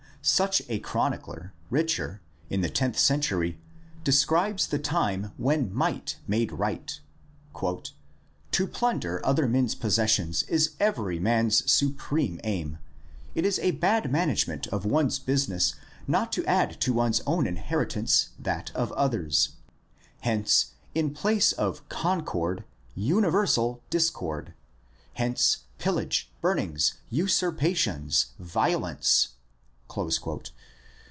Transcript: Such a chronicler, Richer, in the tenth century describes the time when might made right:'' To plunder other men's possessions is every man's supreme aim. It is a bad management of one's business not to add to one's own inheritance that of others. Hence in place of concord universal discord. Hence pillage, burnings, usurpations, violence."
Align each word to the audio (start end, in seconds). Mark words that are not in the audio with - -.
Such 0.23 0.61
a 0.69 0.77
chronicler, 0.77 1.51
Richer, 1.71 2.21
in 2.47 2.61
the 2.61 2.69
tenth 2.69 2.99
century 2.99 3.59
describes 4.03 4.67
the 4.67 4.77
time 4.77 5.31
when 5.35 5.73
might 5.73 6.17
made 6.27 6.51
right:'' 6.51 6.99
To 8.51 8.67
plunder 8.67 9.19
other 9.25 9.47
men's 9.47 9.73
possessions 9.73 10.43
is 10.43 10.75
every 10.79 11.17
man's 11.17 11.69
supreme 11.71 12.39
aim. 12.43 12.77
It 13.33 13.47
is 13.47 13.57
a 13.63 13.71
bad 13.71 14.11
management 14.11 14.67
of 14.67 14.85
one's 14.85 15.17
business 15.17 15.73
not 16.05 16.31
to 16.33 16.45
add 16.45 16.79
to 16.81 16.93
one's 16.93 17.21
own 17.25 17.47
inheritance 17.47 18.29
that 18.37 18.69
of 18.75 18.91
others. 18.91 19.55
Hence 20.19 20.73
in 20.93 21.15
place 21.15 21.51
of 21.51 21.89
concord 21.89 22.63
universal 22.93 23.81
discord. 23.89 24.53
Hence 25.13 25.63
pillage, 25.79 26.29
burnings, 26.41 26.93
usurpations, 27.09 28.33
violence." 28.37 29.29